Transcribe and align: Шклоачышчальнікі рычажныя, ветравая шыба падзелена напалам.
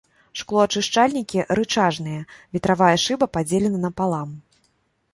Шклоачышчальнікі 0.39 1.39
рычажныя, 1.59 2.21
ветравая 2.57 2.93
шыба 3.07 3.25
падзелена 3.39 3.87
напалам. 3.89 4.29